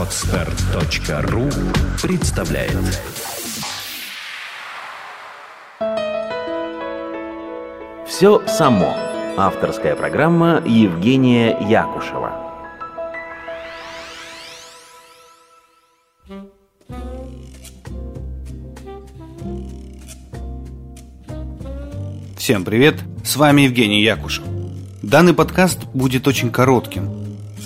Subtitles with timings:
[0.00, 1.50] Отстар.ру
[2.00, 2.72] представляет
[8.06, 8.96] Все само.
[9.36, 12.32] Авторская программа Евгения Якушева.
[22.38, 24.44] Всем привет, с вами Евгений Якушев.
[25.02, 27.19] Данный подкаст будет очень коротким,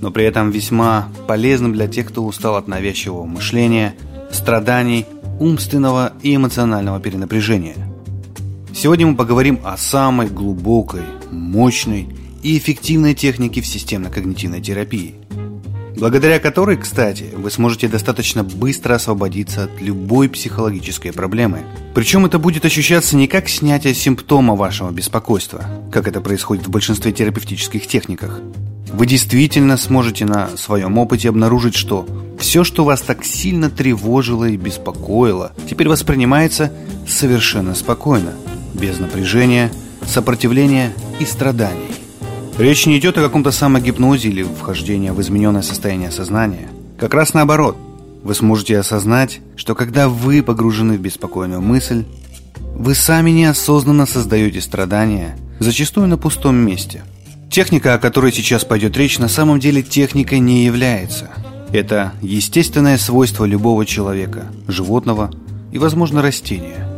[0.00, 3.94] но при этом весьма полезным для тех, кто устал от навязчивого мышления,
[4.30, 5.06] страданий,
[5.38, 7.76] умственного и эмоционального перенапряжения.
[8.74, 12.08] Сегодня мы поговорим о самой глубокой, мощной
[12.42, 15.14] и эффективной технике в системно-когнитивной терапии–
[16.00, 21.60] благодаря которой, кстати, вы сможете достаточно быстро освободиться от любой психологической проблемы.
[21.94, 27.12] Причем это будет ощущаться не как снятие симптома вашего беспокойства, как это происходит в большинстве
[27.12, 28.40] терапевтических техниках.
[28.92, 32.06] Вы действительно сможете на своем опыте обнаружить, что
[32.38, 36.72] все, что вас так сильно тревожило и беспокоило, теперь воспринимается
[37.06, 38.32] совершенно спокойно,
[38.72, 39.70] без напряжения,
[40.06, 41.89] сопротивления и страданий.
[42.60, 46.68] Речь не идет о каком-то самогипнозе или вхождении в измененное состояние сознания.
[46.98, 47.74] Как раз наоборот.
[48.22, 52.04] Вы сможете осознать, что когда вы погружены в беспокойную мысль,
[52.74, 57.02] вы сами неосознанно создаете страдания, зачастую на пустом месте.
[57.50, 61.30] Техника, о которой сейчас пойдет речь, на самом деле техникой не является.
[61.72, 65.30] Это естественное свойство любого человека, животного
[65.72, 66.89] и, возможно, растения.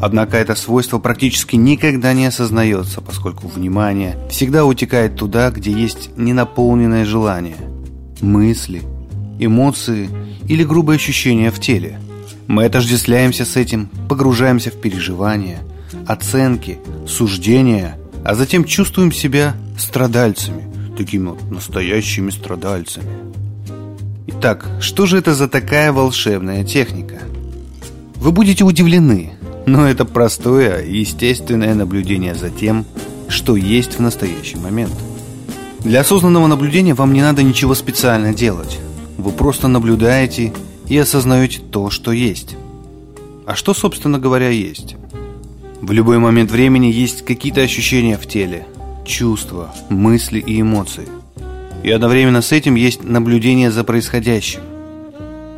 [0.00, 7.04] Однако это свойство практически никогда не осознается, поскольку внимание всегда утекает туда, где есть ненаполненное
[7.04, 7.56] желание,
[8.20, 8.82] мысли,
[9.38, 10.08] эмоции
[10.46, 11.98] или грубые ощущения в теле.
[12.46, 15.60] Мы отождествляемся с этим, погружаемся в переживания,
[16.06, 20.64] оценки, суждения, а затем чувствуем себя страдальцами,
[20.96, 23.10] такими вот настоящими страдальцами.
[24.28, 27.18] Итак, что же это за такая волшебная техника?
[28.16, 29.37] Вы будете удивлены,
[29.68, 32.84] но это простое, естественное наблюдение за тем,
[33.28, 34.94] что есть в настоящий момент.
[35.80, 38.78] Для осознанного наблюдения вам не надо ничего специально делать.
[39.16, 40.52] Вы просто наблюдаете
[40.86, 42.56] и осознаете то, что есть.
[43.46, 44.96] А что, собственно говоря, есть?
[45.80, 48.66] В любой момент времени есть какие-то ощущения в теле,
[49.06, 51.08] чувства, мысли и эмоции.
[51.82, 54.60] И одновременно с этим есть наблюдение за происходящим.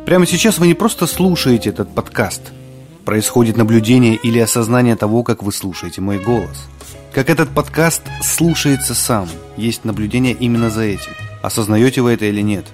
[0.05, 2.41] Прямо сейчас вы не просто слушаете этот подкаст–
[3.05, 6.67] происходит наблюдение или осознание того, как вы слушаете мой голос.
[7.13, 11.11] Как этот подкаст слушается сам, есть наблюдение именно за этим.
[11.41, 12.65] Осознаете вы это или нет?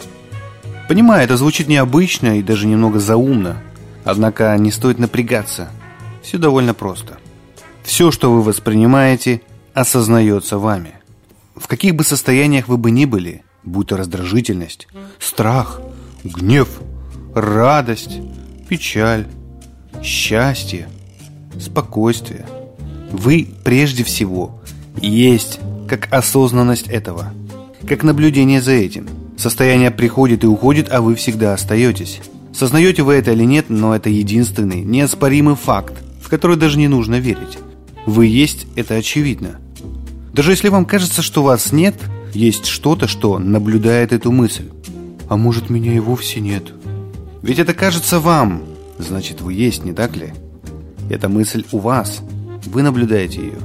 [0.88, 3.58] Понимаю, это звучит необычно и даже немного заумно,
[4.06, 5.70] однако не стоит напрягаться.
[6.22, 7.18] Все довольно просто.
[7.84, 9.42] Все, что вы воспринимаете,
[9.74, 10.94] осознается вами.
[11.56, 14.88] В каких бы состояниях вы бы ни были, будь то раздражительность,
[15.20, 15.82] страх,
[16.24, 16.68] гнев,
[17.34, 18.20] радость,
[18.70, 19.28] печаль,
[20.04, 20.88] счастье,
[21.60, 22.46] спокойствие.
[23.12, 24.60] Вы прежде всего
[25.02, 27.34] есть как осознанность этого,
[27.88, 29.08] как наблюдение за этим.
[29.38, 32.20] Состояние приходит и уходит, а вы всегда остаетесь.
[32.54, 37.20] Сознаете вы это или нет, но это единственный, неоспоримый факт, в который даже не нужно
[37.20, 37.60] верить.
[38.06, 39.60] Вы есть, это очевидно.
[40.34, 41.96] Даже если вам кажется, что вас нет,
[42.34, 44.70] есть что-то, что наблюдает эту мысль.
[45.30, 46.74] А может, меня и вовсе нет?
[47.42, 48.64] Ведь это кажется вам,
[49.00, 50.34] Значит, вы есть, не так ли?
[51.10, 52.22] Эта мысль у вас.
[52.66, 53.58] Вы наблюдаете ее.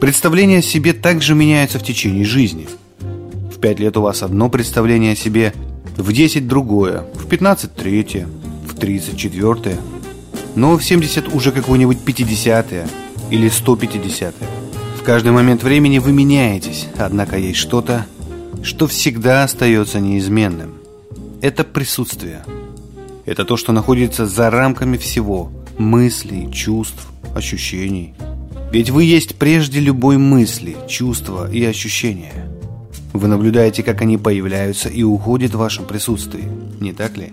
[0.00, 2.68] Представления о себе также меняются в течение жизни.
[3.54, 5.54] В 5 лет у вас одно представление о себе,
[5.96, 8.26] в 10 другое, в 15 третье,
[8.68, 9.78] в 30 четвертое,
[10.56, 12.66] но в 70 уже какое-нибудь 50
[13.30, 14.46] или 150 -е.
[14.98, 18.06] В каждый момент времени вы меняетесь, однако есть что-то,
[18.62, 20.74] что всегда остается неизменным.
[21.40, 22.44] Это присутствие–
[23.24, 28.14] это то, что находится за рамками всего– мыслей, чувств, ощущений.
[28.72, 32.48] Ведь вы есть прежде любой мысли, чувства и ощущения.
[33.12, 36.44] Вы наблюдаете, как они появляются и уходят в вашем присутствии,
[36.80, 37.32] не так ли?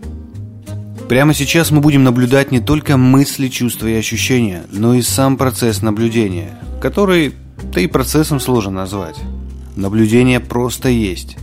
[1.07, 5.81] Прямо сейчас мы будем наблюдать не только мысли, чувства и ощущения, но и сам процесс
[5.81, 7.33] наблюдения, который,
[7.73, 9.17] да и процессом сложно назвать.
[9.75, 11.37] Наблюдение просто есть.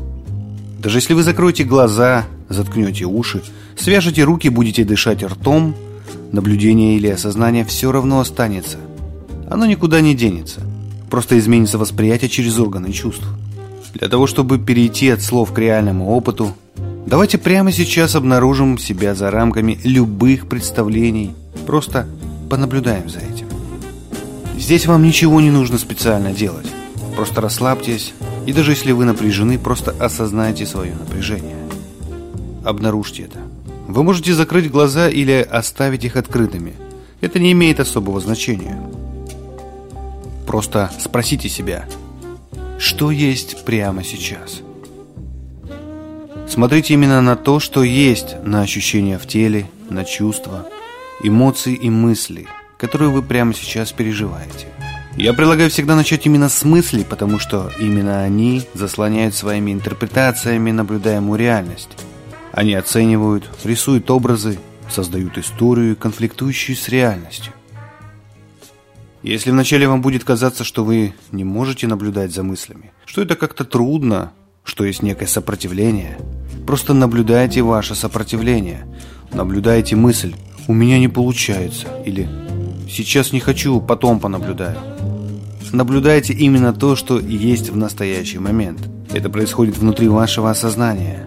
[0.79, 3.43] Даже если вы закроете глаза, заткнете уши–
[3.77, 5.75] Свяжете руки, будете дышать ртом,
[6.33, 8.79] наблюдение или осознание все равно останется.
[9.49, 10.61] Оно никуда не денется.
[11.11, 13.27] Просто изменится восприятие через органы чувств.
[13.95, 16.55] Для того, чтобы перейти от слов к реальному опыту,
[17.07, 21.35] давайте прямо сейчас обнаружим себя за рамками любых представлений.
[21.67, 22.07] Просто
[22.51, 23.47] понаблюдаем за этим.
[24.59, 26.67] Здесь вам ничего не нужно специально делать.
[27.15, 28.13] Просто расслабьтесь,
[28.47, 31.57] и даже если вы напряжены, просто осознайте свое напряжение.
[32.65, 33.46] обнаружьте это.
[33.97, 36.75] Вы можете закрыть глаза или оставить их открытыми.
[37.23, 38.79] Это не имеет особого значения.
[40.47, 41.87] Просто спросите себя,
[42.79, 44.61] что есть прямо сейчас.
[46.47, 50.67] Смотрите именно на то, что есть, на ощущения в теле, на чувства,
[51.23, 54.67] эмоции и мысли, которые вы прямо сейчас переживаете.
[55.17, 61.39] Я предлагаю всегда начать именно с мыслей, потому что именно они заслоняют своими интерпретациями наблюдаемую
[61.39, 61.97] реальность.
[62.57, 64.59] Они оценивают, рисуют образы,
[64.91, 67.53] создают историю, конфликтующую с реальностью.
[69.23, 73.67] Если вначале вам будет казаться, что вы не можете наблюдать за мыслями, что это как-то
[73.67, 74.33] трудно,
[74.65, 76.17] что есть некое сопротивление,
[76.67, 78.87] просто наблюдайте ваше сопротивление,
[79.35, 80.35] наблюдайте мысль
[80.67, 82.27] «у меня не получается» или
[82.89, 84.79] «сейчас не хочу, потом понаблюдаю».
[85.73, 88.81] Наблюдайте именно то, что есть в настоящий момент.
[89.13, 91.27] Это происходит внутри вашего осознания.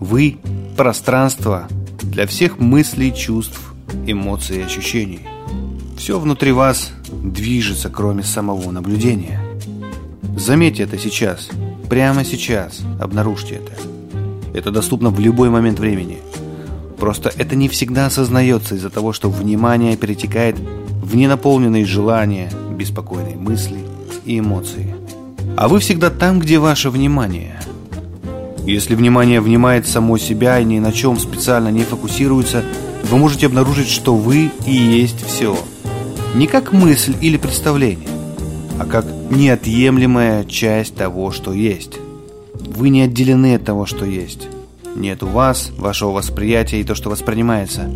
[0.00, 0.38] Вы–
[0.76, 1.68] пространство
[2.02, 3.60] для всех мыслей, чувств,
[4.06, 5.20] эмоций и ощущений.
[5.96, 9.40] Все внутри вас движется, кроме самого наблюдения.
[10.36, 11.48] Заметьте это сейчас,
[11.88, 13.72] прямо сейчас, обнаружьте это.
[14.52, 16.18] Это доступно в любой момент времени.
[16.98, 20.56] Просто это не всегда осознается из-за того, что внимание перетекает
[21.02, 23.78] в ненаполненные желания, беспокойные мысли
[24.24, 24.94] и эмоции.
[25.56, 27.60] А вы всегда там, где ваше внимание.
[28.66, 32.64] Если внимание внимает само себя и ни на чем специально не фокусируется,
[33.04, 35.56] вы можете обнаружить, что вы и есть все–
[36.36, 38.10] не как мысль или представление,
[38.78, 41.94] а как неотъемлемая часть того, что есть.
[42.54, 44.48] Вы не отделены от того, что есть.
[44.94, 47.90] Нет у вас, вашего восприятия и то, что воспринимается.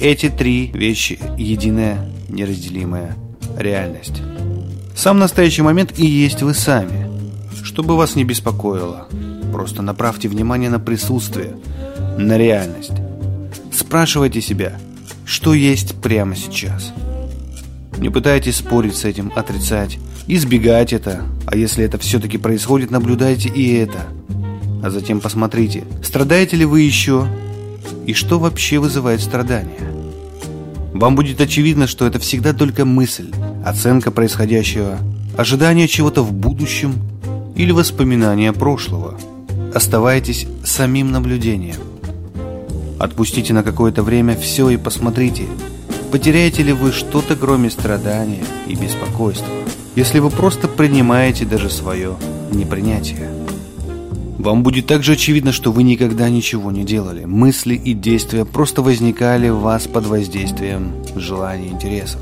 [0.00, 3.16] Эти три вещи– единая, неразделимая
[3.56, 4.22] реальность.
[4.96, 7.08] Сам настоящий момент и есть вы сами.
[7.62, 9.06] Чтобы вас не беспокоило,
[9.54, 11.56] просто направьте внимание на присутствие,
[12.18, 12.98] на реальность.
[13.72, 14.78] Спрашивайте себя,
[15.24, 16.92] что есть прямо сейчас–
[17.98, 21.22] не пытайтесь спорить с этим, отрицать, избегать это.
[21.46, 24.08] А если это все-таки происходит, наблюдайте и это.
[24.82, 27.26] А затем посмотрите, страдаете ли вы еще
[28.06, 29.78] и что вообще вызывает страдания.
[30.92, 33.30] Вам будет очевидно, что это всегда только мысль,
[33.64, 34.98] оценка происходящего,
[35.36, 36.94] ожидание чего-то в будущем
[37.56, 39.18] или воспоминания прошлого.
[39.74, 41.80] Оставайтесь самим наблюдением.
[42.98, 45.44] Отпустите на какое-то время все и посмотрите–
[46.14, 49.48] Потеряете ли вы что-то, кроме страдания и беспокойства,
[49.96, 52.14] если вы просто принимаете даже свое
[52.52, 53.32] непринятие?
[54.38, 57.24] Вам будет также очевидно, что вы никогда ничего не делали.
[57.24, 62.20] Мысли и действия просто возникали в вас под воздействием желаний и интересов.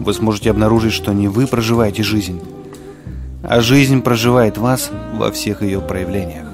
[0.00, 2.40] Вы сможете обнаружить, что не вы проживаете жизнь,
[3.48, 6.48] а жизнь проживает вас во всех ее проявлениях.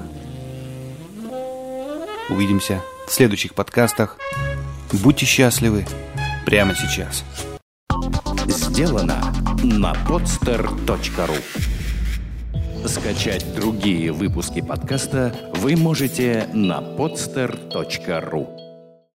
[2.29, 4.17] Увидимся в следующих подкастах.
[4.91, 5.85] Будьте счастливы
[6.45, 7.23] прямо сейчас.
[8.47, 9.21] Сделано
[9.63, 11.41] на podster.ru
[12.87, 18.62] Скачать другие выпуски подкаста вы можете на podster.ru